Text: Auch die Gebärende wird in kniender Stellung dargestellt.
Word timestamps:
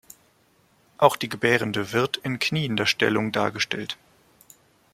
Auch 0.97 1.15
die 1.15 1.29
Gebärende 1.29 1.91
wird 1.93 2.17
in 2.17 2.39
kniender 2.39 2.87
Stellung 2.87 3.31
dargestellt. 3.31 3.97